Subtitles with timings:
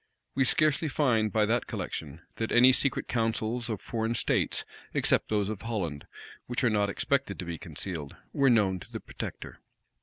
[0.33, 5.47] We scarcely find by that collection, that any secret counsels of foreign states, except those
[5.47, 6.07] of Holland,
[6.47, 9.59] which are not expected to be concealed, were known to the protector.